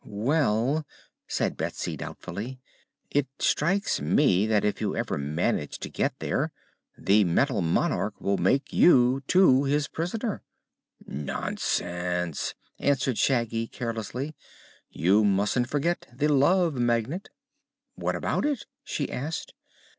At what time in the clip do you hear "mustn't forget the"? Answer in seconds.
15.23-16.29